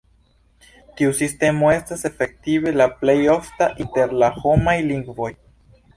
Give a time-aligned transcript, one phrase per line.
[1.01, 5.33] Tiu sistemo estas efektive la plej ofta inter la homaj lingvoj.